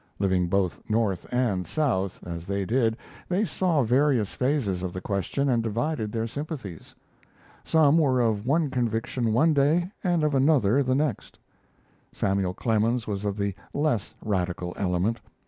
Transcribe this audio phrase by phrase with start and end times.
[0.17, 2.97] Living both North and South as they did,
[3.29, 6.95] they saw various phases of the question and divided their sympathies.
[7.63, 11.37] Some were of one conviction one day and of another the next.
[12.11, 15.21] Samuel Clemens was of the less radical element.